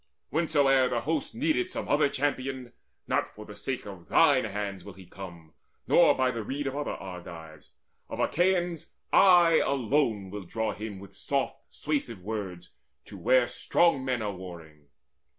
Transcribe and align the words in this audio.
Whensoe'er 0.31 0.89
the 0.89 1.01
host 1.01 1.35
Needeth 1.35 1.69
some 1.69 1.87
other 1.87 2.09
champion, 2.09 2.73
not 3.07 3.27
for 3.27 3.45
the 3.45 3.53
sake 3.55 3.85
Of 3.85 4.07
thine 4.07 4.45
hands 4.45 4.83
will 4.83 4.95
he 4.95 5.05
come, 5.05 5.53
nor 5.85 6.15
by 6.15 6.31
the 6.31 6.41
rede 6.41 6.65
Of 6.65 6.75
other 6.75 6.93
Argives: 6.95 7.69
of 8.09 8.19
Achaeans 8.19 8.95
I 9.13 9.59
Alone 9.59 10.31
will 10.31 10.41
draw 10.45 10.73
him 10.73 10.97
with 10.99 11.15
soft 11.15 11.61
suasive 11.71 12.23
words 12.23 12.71
To 13.05 13.17
where 13.19 13.47
strong 13.47 14.03
men 14.03 14.23
are 14.23 14.33
warring. 14.33 14.87